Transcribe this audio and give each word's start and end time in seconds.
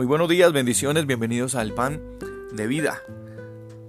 Muy 0.00 0.06
buenos 0.06 0.30
días, 0.30 0.50
bendiciones, 0.54 1.04
bienvenidos 1.04 1.54
al 1.54 1.74
pan 1.74 2.00
de 2.54 2.66
vida. 2.66 3.02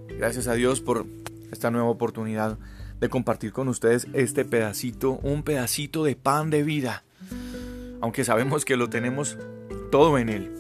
Gracias 0.10 0.50
a 0.50 0.56
Dios 0.56 0.82
por 0.82 1.06
esta 1.54 1.72
nueva 1.72 1.88
oportunidad 1.88 2.60
de 3.00 3.08
compartir 3.08 3.54
con 3.54 3.70
ustedes 3.70 4.08
este 4.12 4.44
pedacito, 4.44 5.22
un 5.24 5.44
pedacito 5.44 6.04
de 6.04 6.18
pan 6.18 6.50
de 6.50 6.64
vida. 6.64 7.06
Aunque 8.02 8.26
sabemos 8.26 8.66
que 8.66 8.76
lo 8.76 8.90
tenemos 8.90 9.38
todo 9.90 10.18
en 10.18 10.28
él. 10.28 10.54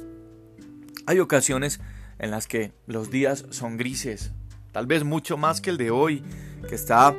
Hay 1.05 1.19
ocasiones 1.19 1.81
en 2.17 2.31
las 2.31 2.47
que 2.47 2.71
los 2.87 3.11
días 3.11 3.45
son 3.49 3.75
grises, 3.75 4.31
tal 4.71 4.87
vez 4.87 5.03
mucho 5.03 5.35
más 5.35 5.59
que 5.59 5.71
el 5.71 5.75
de 5.75 5.91
hoy, 5.91 6.23
que 6.69 6.75
está 6.75 7.13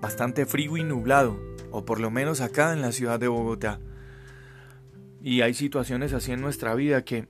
bastante 0.00 0.46
frío 0.46 0.76
y 0.78 0.82
nublado, 0.82 1.38
o 1.70 1.84
por 1.84 2.00
lo 2.00 2.10
menos 2.10 2.40
acá 2.40 2.72
en 2.72 2.82
la 2.82 2.90
ciudad 2.90 3.20
de 3.20 3.28
Bogotá. 3.28 3.78
Y 5.22 5.42
hay 5.42 5.54
situaciones 5.54 6.12
así 6.12 6.32
en 6.32 6.40
nuestra 6.40 6.74
vida 6.74 7.04
que 7.04 7.28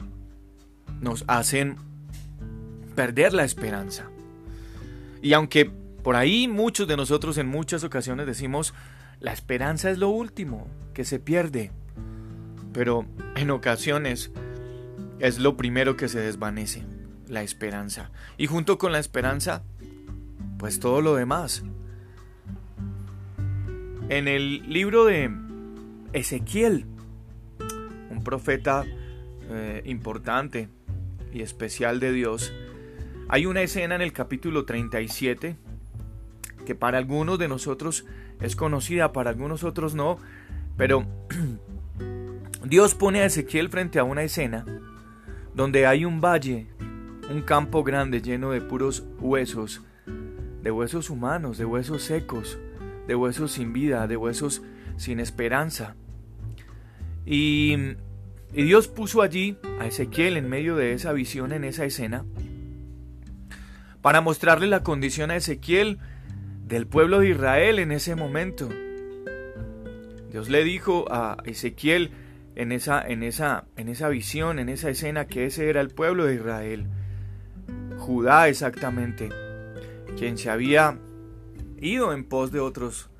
nos 1.00 1.24
hacen 1.26 1.76
perder 2.94 3.32
la 3.32 3.44
esperanza. 3.44 4.10
Y 5.22 5.32
aunque 5.32 5.70
por 6.02 6.16
ahí 6.16 6.48
muchos 6.48 6.88
de 6.88 6.96
nosotros 6.96 7.38
en 7.38 7.48
muchas 7.48 7.84
ocasiones 7.84 8.26
decimos, 8.26 8.74
la 9.20 9.32
esperanza 9.32 9.90
es 9.90 9.98
lo 9.98 10.08
último 10.08 10.68
que 10.94 11.04
se 11.04 11.18
pierde, 11.18 11.70
pero 12.72 13.06
en 13.36 13.50
ocasiones 13.50 14.30
es 15.18 15.38
lo 15.38 15.56
primero 15.56 15.96
que 15.96 16.08
se 16.08 16.20
desvanece, 16.20 16.84
la 17.26 17.42
esperanza. 17.42 18.10
Y 18.36 18.46
junto 18.46 18.78
con 18.78 18.92
la 18.92 18.98
esperanza, 18.98 19.62
pues 20.58 20.80
todo 20.80 21.00
lo 21.00 21.14
demás. 21.14 21.64
En 24.08 24.28
el 24.28 24.68
libro 24.72 25.04
de 25.04 25.30
Ezequiel, 26.12 26.86
un 28.10 28.22
profeta 28.24 28.84
eh, 29.50 29.82
importante 29.84 30.68
y 31.32 31.42
especial 31.42 32.00
de 32.00 32.12
Dios, 32.12 32.52
hay 33.28 33.46
una 33.46 33.62
escena 33.62 33.94
en 33.94 34.02
el 34.02 34.12
capítulo 34.12 34.64
37 34.64 35.56
que 36.64 36.74
para 36.74 36.98
algunos 36.98 37.38
de 37.38 37.48
nosotros 37.48 38.04
es 38.40 38.56
conocida, 38.56 39.12
para 39.12 39.30
algunos 39.30 39.64
otros 39.64 39.94
no, 39.94 40.18
pero 40.76 41.06
Dios 42.64 42.94
pone 42.94 43.20
a 43.20 43.26
Ezequiel 43.26 43.68
frente 43.68 43.98
a 43.98 44.04
una 44.04 44.22
escena 44.22 44.64
donde 45.54 45.86
hay 45.86 46.04
un 46.04 46.20
valle, 46.20 46.68
un 47.30 47.42
campo 47.42 47.82
grande 47.84 48.22
lleno 48.22 48.50
de 48.50 48.60
puros 48.60 49.04
huesos, 49.18 49.82
de 50.62 50.70
huesos 50.70 51.10
humanos, 51.10 51.58
de 51.58 51.64
huesos 51.64 52.02
secos, 52.02 52.58
de 53.06 53.14
huesos 53.14 53.52
sin 53.52 53.72
vida, 53.72 54.06
de 54.06 54.16
huesos 54.16 54.62
sin 54.96 55.20
esperanza. 55.20 55.96
Y 57.24 57.96
y 58.52 58.62
Dios 58.62 58.88
puso 58.88 59.22
allí 59.22 59.56
a 59.80 59.86
Ezequiel 59.86 60.36
en 60.36 60.48
medio 60.48 60.76
de 60.76 60.92
esa 60.92 61.12
visión, 61.12 61.52
en 61.52 61.64
esa 61.64 61.84
escena, 61.84 62.24
para 64.00 64.20
mostrarle 64.20 64.66
la 64.66 64.82
condición 64.82 65.30
a 65.30 65.36
Ezequiel 65.36 65.98
del 66.66 66.86
pueblo 66.86 67.20
de 67.20 67.30
Israel 67.30 67.78
en 67.78 67.92
ese 67.92 68.14
momento. 68.14 68.68
Dios 70.30 70.48
le 70.48 70.64
dijo 70.64 71.06
a 71.10 71.38
Ezequiel 71.44 72.10
en 72.54 72.72
esa, 72.72 73.00
en 73.06 73.22
esa, 73.22 73.66
en 73.76 73.88
esa 73.88 74.08
visión, 74.08 74.58
en 74.58 74.68
esa 74.68 74.90
escena, 74.90 75.26
que 75.26 75.46
ese 75.46 75.68
era 75.68 75.80
el 75.80 75.90
pueblo 75.90 76.24
de 76.24 76.34
Israel, 76.34 76.86
Judá 77.96 78.48
exactamente, 78.48 79.28
quien 80.16 80.38
se 80.38 80.50
había 80.50 80.98
ido 81.80 82.12
en 82.12 82.24
pos 82.24 82.52
de 82.52 82.60
otros 82.60 83.10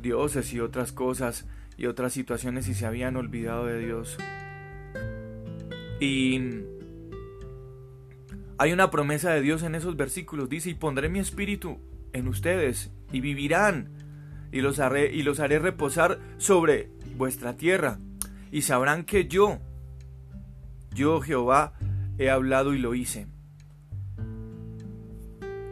dioses 0.00 0.52
y 0.52 0.60
otras 0.60 0.92
cosas 0.92 1.46
y 1.76 1.86
otras 1.86 2.12
situaciones 2.12 2.68
y 2.68 2.74
se 2.74 2.86
habían 2.86 3.16
olvidado 3.16 3.66
de 3.66 3.78
Dios. 3.78 4.16
Y 6.00 6.40
hay 8.58 8.72
una 8.72 8.90
promesa 8.90 9.30
de 9.30 9.42
Dios 9.42 9.62
en 9.62 9.74
esos 9.74 9.96
versículos. 9.96 10.48
Dice, 10.48 10.70
y 10.70 10.74
pondré 10.74 11.08
mi 11.08 11.18
espíritu 11.18 11.78
en 12.12 12.26
ustedes 12.26 12.90
y 13.12 13.20
vivirán 13.20 13.90
y 14.52 14.62
los 14.62 14.80
haré, 14.80 15.14
y 15.14 15.22
los 15.22 15.40
haré 15.40 15.58
reposar 15.58 16.18
sobre 16.38 16.90
vuestra 17.16 17.56
tierra 17.56 17.98
y 18.50 18.62
sabrán 18.62 19.04
que 19.04 19.28
yo, 19.28 19.60
yo 20.92 21.20
Jehová, 21.20 21.74
he 22.18 22.30
hablado 22.30 22.74
y 22.74 22.78
lo 22.78 22.94
hice. 22.94 23.26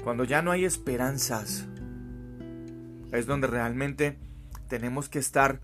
Cuando 0.04 0.24
ya 0.24 0.42
no 0.42 0.50
hay 0.50 0.64
esperanzas, 0.64 1.66
es 3.12 3.26
donde 3.26 3.46
realmente 3.46 4.18
tenemos 4.68 5.08
que 5.08 5.18
estar 5.18 5.60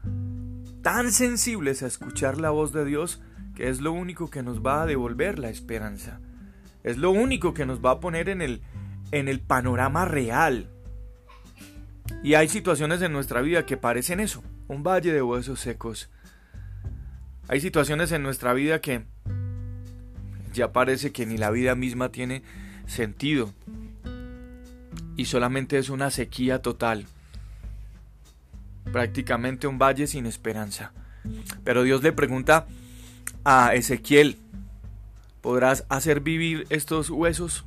tan 0.83 1.13
sensibles 1.13 1.83
a 1.83 1.87
escuchar 1.87 2.39
la 2.39 2.51
voz 2.51 2.73
de 2.73 2.85
Dios 2.85 3.23
que 3.55 3.69
es 3.69 3.81
lo 3.81 3.93
único 3.93 4.31
que 4.31 4.43
nos 4.43 4.61
va 4.61 4.83
a 4.83 4.87
devolver 4.87 5.39
la 5.39 5.51
esperanza. 5.51 6.21
Es 6.83 6.99
lo 6.99 7.11
único 7.11 7.55
que 7.55 7.67
nos 7.67 7.85
va 7.85 7.93
a 7.93 8.01
poner 8.01 8.29
en 8.29 8.43
el, 8.43 8.63
en 9.11 9.29
el 9.29 9.41
panorama 9.41 10.05
real. 10.05 10.69
Y 12.23 12.35
hay 12.35 12.49
situaciones 12.49 13.01
en 13.03 13.13
nuestra 13.13 13.41
vida 13.41 13.65
que 13.67 13.77
parecen 13.77 14.21
eso, 14.21 14.43
un 14.69 14.83
valle 14.83 15.13
de 15.13 15.23
huesos 15.23 15.61
secos. 15.61 16.11
Hay 17.49 17.61
situaciones 17.61 18.13
en 18.13 18.23
nuestra 18.23 18.53
vida 18.53 18.81
que 18.81 19.05
ya 20.53 20.73
parece 20.73 21.13
que 21.13 21.27
ni 21.27 21.37
la 21.37 21.51
vida 21.51 21.75
misma 21.75 22.11
tiene 22.11 22.43
sentido 22.87 23.53
y 25.17 25.27
solamente 25.27 25.79
es 25.79 25.91
una 25.91 26.11
sequía 26.11 26.61
total, 26.61 27.07
prácticamente 28.93 29.67
un 29.67 29.79
valle 29.79 30.07
sin 30.07 30.27
esperanza. 30.27 30.93
Pero 31.63 31.83
Dios 31.83 32.03
le 32.03 32.13
pregunta 32.13 32.67
a 33.45 33.75
Ezequiel, 33.75 34.39
¿podrás 35.41 35.85
hacer 35.89 36.21
vivir 36.21 36.67
estos 36.71 37.11
huesos? 37.11 37.65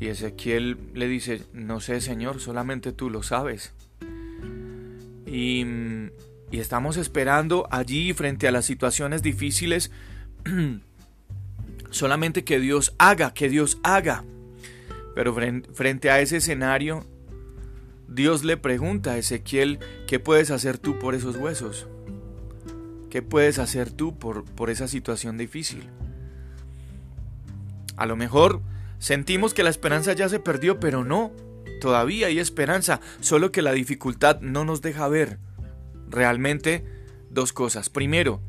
Y 0.00 0.06
Ezequiel 0.08 0.78
le 0.94 1.08
dice, 1.08 1.42
no 1.52 1.80
sé 1.80 2.00
Señor, 2.00 2.40
solamente 2.40 2.92
tú 2.92 3.10
lo 3.10 3.22
sabes. 3.22 3.72
Y, 5.26 5.64
y 6.50 6.58
estamos 6.60 6.96
esperando 6.96 7.68
allí 7.70 8.12
frente 8.12 8.48
a 8.48 8.52
las 8.52 8.64
situaciones 8.64 9.22
difíciles, 9.22 9.90
solamente 11.90 12.44
que 12.44 12.58
Dios 12.58 12.94
haga, 12.98 13.34
que 13.34 13.48
Dios 13.48 13.78
haga. 13.82 14.24
Pero 15.14 15.34
frente 15.34 16.10
a 16.10 16.20
ese 16.20 16.36
escenario, 16.36 17.04
Dios 18.08 18.44
le 18.44 18.56
pregunta 18.56 19.12
a 19.12 19.18
Ezequiel, 19.18 19.80
¿qué 20.06 20.18
puedes 20.18 20.50
hacer 20.50 20.78
tú 20.78 20.98
por 20.98 21.14
esos 21.14 21.36
huesos? 21.36 21.88
¿Qué 23.10 23.22
puedes 23.22 23.58
hacer 23.58 23.90
tú 23.90 24.18
por, 24.18 24.44
por 24.44 24.70
esa 24.70 24.88
situación 24.88 25.38
difícil? 25.38 25.88
A 27.96 28.06
lo 28.06 28.16
mejor 28.16 28.60
sentimos 28.98 29.54
que 29.54 29.62
la 29.62 29.70
esperanza 29.70 30.12
ya 30.12 30.28
se 30.28 30.40
perdió, 30.40 30.78
pero 30.78 31.04
no, 31.04 31.32
todavía 31.80 32.28
hay 32.28 32.38
esperanza, 32.38 33.00
solo 33.20 33.50
que 33.50 33.62
la 33.62 33.72
dificultad 33.72 34.40
no 34.40 34.64
nos 34.64 34.82
deja 34.82 35.08
ver 35.08 35.38
realmente 36.08 36.84
dos 37.30 37.52
cosas. 37.52 37.90
Primero, 37.90 38.40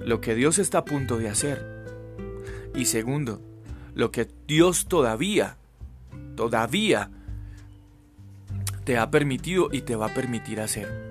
lo 0.00 0.20
que 0.20 0.34
Dios 0.34 0.58
está 0.58 0.78
a 0.78 0.84
punto 0.84 1.18
de 1.18 1.28
hacer. 1.28 1.84
Y 2.74 2.86
segundo, 2.86 3.42
lo 3.94 4.10
que 4.10 4.28
Dios 4.46 4.86
todavía, 4.86 5.56
todavía 6.36 7.10
te 8.84 8.96
ha 8.96 9.10
permitido 9.10 9.68
y 9.72 9.82
te 9.82 9.96
va 9.96 10.06
a 10.06 10.14
permitir 10.14 10.60
hacer. 10.60 11.07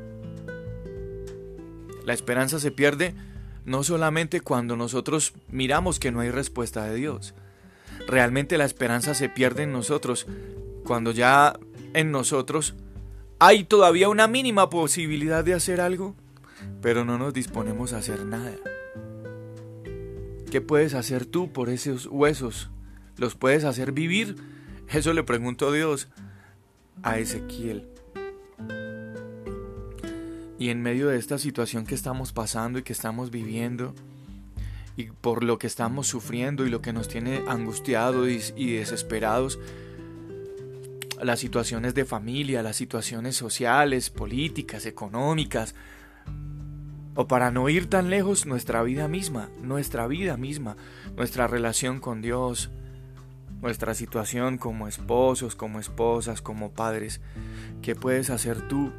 La 2.07 2.13
esperanza 2.13 2.57
se 2.61 2.71
pierde 2.71 3.13
no 3.65 3.83
solamente 3.83 4.39
cuando 4.39 4.77
nosotros 4.77 5.33
miramos 5.49 5.99
que 5.99 6.09
no 6.09 6.21
hay 6.21 6.31
respuesta 6.31 6.85
de 6.85 6.95
Dios. 6.95 7.33
Realmente 8.07 8.57
la 8.57 8.63
esperanza 8.63 9.13
se 9.13 9.27
pierde 9.27 9.63
en 9.63 9.73
nosotros 9.73 10.25
cuando 10.85 11.11
ya 11.11 11.59
en 11.93 12.11
nosotros 12.11 12.75
hay 13.39 13.65
todavía 13.65 14.07
una 14.07 14.25
mínima 14.29 14.69
posibilidad 14.69 15.43
de 15.43 15.53
hacer 15.53 15.81
algo, 15.81 16.15
pero 16.81 17.03
no 17.03 17.17
nos 17.17 17.33
disponemos 17.33 17.91
a 17.91 17.97
hacer 17.97 18.23
nada. 18.23 18.53
¿Qué 20.49 20.61
puedes 20.61 20.93
hacer 20.93 21.25
tú 21.25 21.51
por 21.51 21.69
esos 21.69 22.05
huesos? 22.05 22.69
¿Los 23.17 23.35
puedes 23.35 23.65
hacer 23.65 23.91
vivir? 23.91 24.37
Eso 24.87 25.11
le 25.11 25.23
preguntó 25.23 25.73
Dios 25.73 26.07
a 27.03 27.19
Ezequiel. 27.19 27.96
Y 30.59 30.69
en 30.69 30.81
medio 30.81 31.07
de 31.07 31.17
esta 31.17 31.37
situación 31.37 31.85
que 31.85 31.95
estamos 31.95 32.33
pasando 32.33 32.79
y 32.79 32.83
que 32.83 32.93
estamos 32.93 33.31
viviendo, 33.31 33.93
y 34.97 35.05
por 35.05 35.43
lo 35.43 35.59
que 35.59 35.67
estamos 35.67 36.07
sufriendo 36.07 36.65
y 36.65 36.69
lo 36.69 36.81
que 36.81 36.91
nos 36.91 37.07
tiene 37.07 37.43
angustiados 37.47 38.27
y, 38.55 38.73
desesperados, 38.73 39.59
las 41.21 41.39
situaciones 41.39 41.93
de 41.93 42.05
familia, 42.05 42.63
las 42.63 42.75
situaciones 42.75 43.35
sociales, 43.35 44.09
políticas, 44.09 44.87
económicas, 44.87 45.75
o 47.13 47.27
para 47.27 47.51
no 47.51 47.69
ir 47.69 47.89
tan 47.89 48.09
lejos, 48.09 48.47
nuestra 48.47 48.81
vida 48.83 49.07
misma, 49.07 49.49
nuestra 49.61 50.07
vida 50.07 50.37
misma, 50.37 50.77
nuestra 51.15 51.47
relación 51.47 51.99
con 51.99 52.21
Dios, 52.21 52.71
nuestra 53.61 53.93
situación 53.93 54.57
como 54.57 54.87
esposos, 54.87 55.55
como 55.55 55.79
esposas, 55.79 56.41
como 56.41 56.71
padres. 56.71 57.21
¿Qué 57.81 57.95
puedes 57.95 58.29
hacer 58.29 58.67
tú 58.67 58.91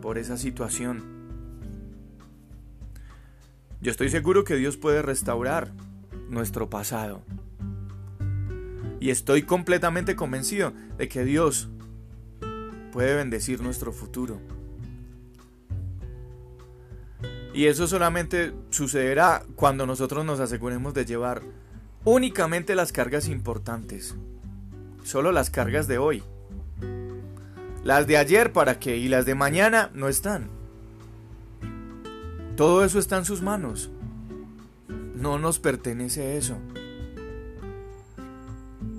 por 0.00 0.18
esa 0.18 0.36
situación. 0.36 1.20
Yo 3.80 3.90
estoy 3.90 4.10
seguro 4.10 4.44
que 4.44 4.56
Dios 4.56 4.76
puede 4.76 5.02
restaurar 5.02 5.72
nuestro 6.28 6.68
pasado. 6.68 7.22
Y 9.00 9.10
estoy 9.10 9.42
completamente 9.42 10.16
convencido 10.16 10.72
de 10.98 11.08
que 11.08 11.24
Dios 11.24 11.70
puede 12.92 13.14
bendecir 13.14 13.62
nuestro 13.62 13.92
futuro. 13.92 14.40
Y 17.52 17.66
eso 17.66 17.86
solamente 17.86 18.52
sucederá 18.70 19.42
cuando 19.56 19.86
nosotros 19.86 20.24
nos 20.24 20.40
aseguremos 20.40 20.94
de 20.94 21.04
llevar 21.04 21.42
únicamente 22.04 22.74
las 22.74 22.92
cargas 22.92 23.28
importantes. 23.28 24.14
Solo 25.02 25.32
las 25.32 25.50
cargas 25.50 25.88
de 25.88 25.98
hoy. 25.98 26.22
Las 27.82 28.06
de 28.06 28.18
ayer 28.18 28.52
para 28.52 28.78
qué 28.78 28.96
y 28.98 29.08
las 29.08 29.24
de 29.24 29.34
mañana 29.34 29.90
no 29.94 30.08
están. 30.08 30.48
Todo 32.56 32.84
eso 32.84 32.98
está 32.98 33.16
en 33.16 33.24
sus 33.24 33.40
manos. 33.40 33.90
No 35.14 35.38
nos 35.38 35.58
pertenece 35.58 36.36
eso. 36.36 36.58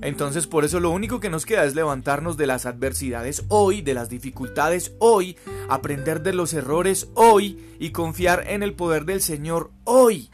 Entonces 0.02 0.48
por 0.48 0.66
eso 0.66 0.80
lo 0.80 0.90
único 0.90 1.20
que 1.20 1.30
nos 1.30 1.46
queda 1.46 1.64
es 1.64 1.76
levantarnos 1.76 2.36
de 2.36 2.48
las 2.48 2.66
adversidades 2.66 3.46
hoy, 3.50 3.82
de 3.82 3.94
las 3.94 4.10
dificultades 4.10 4.94
hoy, 4.98 5.38
aprender 5.70 6.24
de 6.24 6.34
los 6.34 6.54
errores 6.54 7.10
hoy 7.14 7.64
y 7.80 7.92
confiar 7.92 8.46
en 8.48 8.64
el 8.64 8.74
poder 8.74 9.06
del 9.06 9.22
Señor 9.22 9.70
hoy. 9.84 10.32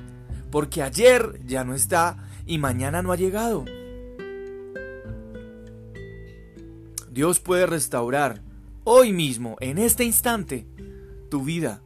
Porque 0.52 0.82
ayer 0.82 1.42
ya 1.46 1.66
no 1.66 1.74
está 1.74 2.16
y 2.46 2.60
mañana 2.60 3.02
no 3.02 3.12
ha 3.12 3.18
llegado. 3.18 3.66
Dios 7.18 7.40
puede 7.40 7.66
restaurar 7.66 8.44
hoy 8.84 9.12
mismo, 9.12 9.58
en 9.60 9.80
este 9.80 10.04
instante, 10.04 10.68
tu 11.32 11.44
vida 11.44 11.82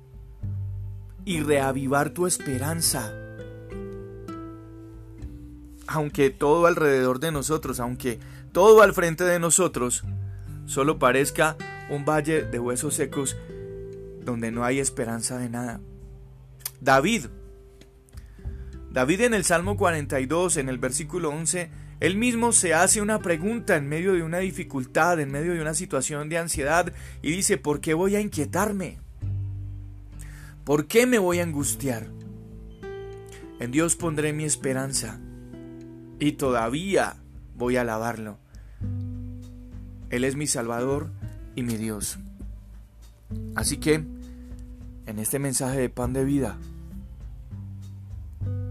y 1.23 1.39
reavivar 1.39 2.09
tu 2.09 2.27
esperanza 2.27 3.13
aunque 5.87 6.31
todo 6.31 6.65
alrededor 6.65 7.21
de 7.21 7.31
nosotros, 7.31 7.79
aunque 7.79 8.19
todo 8.51 8.81
al 8.81 8.93
frente 8.93 9.23
de 9.23 9.39
nosotros, 9.39 10.03
solo 10.65 10.99
parezca 10.99 11.55
un 11.89 12.03
valle 12.03 12.41
de 12.43 12.59
huesos 12.59 12.95
secos 12.95 13.37
donde 14.25 14.51
no 14.51 14.65
hay 14.65 14.79
esperanza 14.79 15.37
de 15.37 15.47
nada. 15.47 15.79
David, 16.81 17.27
David 18.91 19.21
en 19.21 19.33
el 19.33 19.45
Salmo 19.45 19.77
42, 19.77 20.57
en 20.57 20.67
el 20.67 20.77
versículo 20.77 21.29
11, 21.29 21.71
él 22.01 22.17
mismo 22.17 22.51
se 22.51 22.73
hace 22.73 22.99
una 22.99 23.19
pregunta 23.19 23.75
en 23.77 23.87
medio 23.87 24.13
de 24.13 24.23
una 24.23 24.39
dificultad, 24.39 25.19
en 25.19 25.31
medio 25.31 25.53
de 25.53 25.61
una 25.61 25.75
situación 25.75 26.29
de 26.29 26.39
ansiedad, 26.39 26.91
y 27.21 27.31
dice, 27.31 27.59
¿por 27.59 27.79
qué 27.79 27.93
voy 27.93 28.15
a 28.15 28.19
inquietarme? 28.19 28.97
¿Por 30.63 30.87
qué 30.87 31.05
me 31.05 31.19
voy 31.19 31.39
a 31.39 31.43
angustiar? 31.43 32.07
En 33.59 33.69
Dios 33.69 33.95
pondré 33.95 34.33
mi 34.33 34.45
esperanza 34.45 35.19
y 36.19 36.31
todavía 36.31 37.17
voy 37.55 37.77
a 37.77 37.81
alabarlo. 37.81 38.39
Él 40.09 40.23
es 40.23 40.35
mi 40.35 40.47
Salvador 40.47 41.11
y 41.55 41.61
mi 41.61 41.77
Dios. 41.77 42.17
Así 43.53 43.77
que, 43.77 44.03
en 45.05 45.19
este 45.19 45.37
mensaje 45.37 45.77
de 45.77 45.89
pan 45.89 46.13
de 46.13 46.25
vida, 46.25 46.57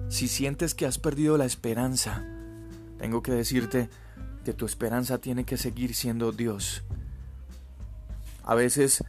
si 0.08 0.26
sientes 0.26 0.74
que 0.74 0.86
has 0.86 0.98
perdido 0.98 1.38
la 1.38 1.44
esperanza, 1.44 2.24
tengo 3.00 3.23
que 3.23 3.32
decirte 3.32 3.88
que 4.44 4.52
tu 4.52 4.67
esperanza 4.67 5.19
tiene 5.19 5.44
que 5.44 5.56
seguir 5.56 5.94
siendo 5.94 6.31
Dios. 6.31 6.85
A 8.44 8.55
veces 8.55 9.02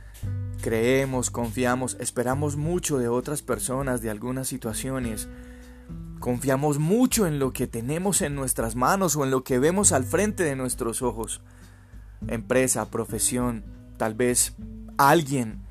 creemos, 0.62 1.30
confiamos, 1.30 1.98
esperamos 2.00 2.56
mucho 2.56 2.98
de 2.98 3.08
otras 3.08 3.42
personas, 3.42 4.02
de 4.02 4.10
algunas 4.10 4.48
situaciones, 4.48 5.28
Confiamos 6.22 6.78
mucho 6.78 7.26
en 7.26 7.40
lo 7.40 7.52
que 7.52 7.66
tenemos 7.66 8.22
en 8.22 8.36
nuestras 8.36 8.76
manos 8.76 9.16
o 9.16 9.24
en 9.24 9.32
lo 9.32 9.44
que 9.44 9.58
vemos 9.58 9.92
al 9.92 10.04
frente 10.04 10.44
de 10.44 10.56
nuestros 10.56 11.02
ojos. 11.02 11.42
Empresa, 12.28 12.92
profesión, 12.92 13.64
tal 13.98 14.14
vez 14.14 14.54
alguien, 15.00 15.64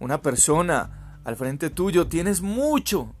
una 0.00 0.20
persona 0.20 1.20
al 1.22 1.36
frente 1.36 1.70
tuyo, 1.70 2.08
tienes 2.08 2.42
mucho, 2.42 3.14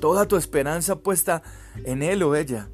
toda 0.00 0.28
tu 0.28 0.36
esperanza 0.36 1.00
puesta 1.00 1.42
en 1.84 2.00
él 2.04 2.22
o 2.22 2.36
ella. 2.36 2.68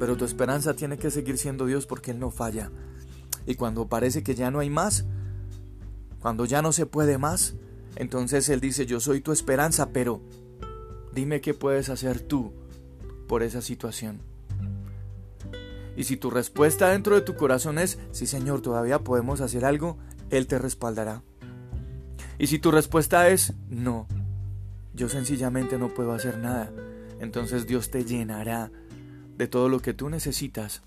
Pero 0.00 0.16
tu 0.16 0.24
esperanza 0.24 0.74
tiene 0.74 0.98
que 0.98 1.12
seguir 1.12 1.38
siendo 1.38 1.66
Dios 1.66 1.86
porque 1.86 2.10
Él 2.10 2.18
no 2.18 2.32
falla. 2.32 2.72
Y 3.46 3.54
cuando 3.54 3.86
parece 3.86 4.24
que 4.24 4.34
ya 4.34 4.50
no 4.50 4.58
hay 4.58 4.70
más, 4.70 5.04
cuando 6.18 6.44
ya 6.44 6.60
no 6.60 6.72
se 6.72 6.86
puede 6.86 7.18
más, 7.18 7.54
entonces 7.94 8.48
Él 8.48 8.60
dice, 8.60 8.84
yo 8.84 8.98
soy 8.98 9.20
tu 9.20 9.30
esperanza, 9.30 9.90
pero 9.92 10.20
Dime 11.12 11.40
qué 11.40 11.54
puedes 11.54 11.88
hacer 11.88 12.20
tú 12.20 12.52
por 13.26 13.42
esa 13.42 13.62
situación. 13.62 14.20
Y 15.96 16.04
si 16.04 16.16
tu 16.16 16.30
respuesta 16.30 16.90
dentro 16.90 17.16
de 17.16 17.20
tu 17.22 17.34
corazón 17.34 17.78
es, 17.78 17.98
sí 18.12 18.26
Señor, 18.26 18.62
todavía 18.62 19.00
podemos 19.00 19.40
hacer 19.40 19.64
algo, 19.64 19.98
Él 20.30 20.46
te 20.46 20.58
respaldará. 20.58 21.22
Y 22.38 22.46
si 22.46 22.58
tu 22.58 22.70
respuesta 22.70 23.28
es, 23.28 23.54
no, 23.68 24.06
yo 24.94 25.08
sencillamente 25.08 25.78
no 25.78 25.92
puedo 25.92 26.12
hacer 26.12 26.38
nada, 26.38 26.72
entonces 27.18 27.66
Dios 27.66 27.90
te 27.90 28.04
llenará 28.04 28.70
de 29.40 29.48
todo 29.48 29.70
lo 29.70 29.80
que 29.80 29.94
tú 29.94 30.10
necesitas 30.10 30.82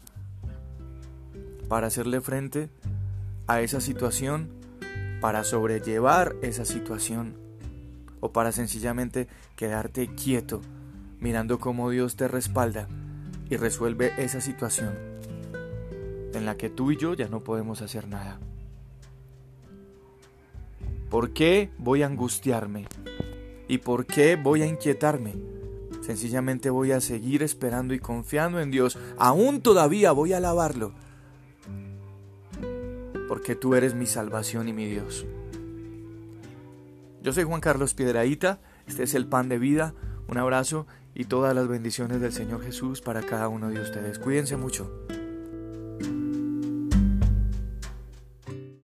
para 1.68 1.88
hacerle 1.88 2.22
frente 2.22 2.70
a 3.48 3.62
esa 3.62 3.82
situación, 3.82 4.48
para 5.22 5.44
sobrellevar 5.44 6.36
esa 6.44 6.64
situación 6.64 7.36
o 8.20 8.32
para 8.32 8.52
sencillamente 8.52 9.28
quedarte 9.56 10.06
quieto 10.14 10.62
mirando 11.20 11.58
cómo 11.58 11.90
Dios 11.90 12.16
te 12.16 12.28
respalda 12.28 12.88
y 13.50 13.58
resuelve 13.58 14.14
esa 14.20 14.40
situación 14.40 14.94
en 16.36 16.46
la 16.46 16.56
que 16.56 16.70
tú 16.70 16.92
y 16.92 16.98
yo 16.98 17.16
ya 17.16 17.28
no 17.30 17.44
podemos 17.44 17.82
hacer 17.82 18.08
nada. 18.08 18.40
¿Por 21.10 21.34
qué 21.34 21.72
voy 21.80 22.04
a 22.04 22.06
angustiarme? 22.06 22.86
¿Y 23.68 23.80
por 23.80 24.06
qué 24.06 24.36
voy 24.36 24.62
a 24.62 24.68
inquietarme? 24.68 25.63
Sencillamente 26.04 26.70
voy 26.70 26.92
a 26.92 27.00
seguir 27.00 27.44
esperando 27.44 27.94
y 27.94 28.00
confiando 28.00 28.60
en 28.60 28.72
Dios. 28.72 28.98
Aún 29.18 29.62
todavía 29.62 30.12
voy 30.12 30.34
a 30.34 30.38
alabarlo. 30.38 30.92
Porque 33.30 33.56
tú 33.56 33.74
eres 33.74 33.96
mi 33.96 34.06
salvación 34.06 34.68
y 34.68 34.74
mi 34.74 34.86
Dios. 34.86 35.26
Yo 37.22 37.32
soy 37.32 37.46
Juan 37.46 37.62
Carlos 37.62 37.94
Piedraíta, 37.94 38.60
este 38.86 39.04
es 39.04 39.14
el 39.14 39.28
pan 39.28 39.48
de 39.48 39.58
vida, 39.60 39.94
un 40.28 40.38
abrazo 40.38 40.88
y 41.16 41.24
todas 41.24 41.56
las 41.56 41.70
bendiciones 41.70 42.20
del 42.20 42.34
Señor 42.34 42.62
Jesús 42.64 43.00
para 43.00 43.22
cada 43.22 43.48
uno 43.48 43.70
de 43.70 43.80
ustedes. 43.80 44.20
Cuídense 44.20 44.58
mucho. 44.58 45.03